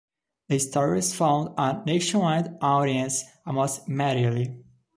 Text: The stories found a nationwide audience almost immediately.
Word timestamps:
The 0.49 0.57
stories 0.57 1.13
found 1.13 1.49
a 1.59 1.83
nationwide 1.85 2.57
audience 2.59 3.23
almost 3.45 3.87
immediately. 3.87 4.63